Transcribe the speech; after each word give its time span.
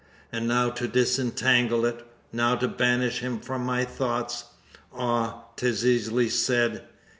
"And 0.31 0.47
now 0.47 0.71
to 0.71 0.87
disentangle 0.87 1.85
it! 1.85 2.03
Now 2.33 2.55
to 2.55 2.67
banish 2.67 3.19
him 3.19 3.39
from 3.39 3.63
my 3.63 3.85
thoughts! 3.85 4.45
Ah! 4.91 5.43
'tis 5.57 5.85
easily 5.85 6.27
said! 6.27 6.81